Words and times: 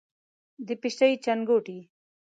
د 0.67 0.69
پیشۍ 0.81 1.13
چنګوټی، 1.23 1.79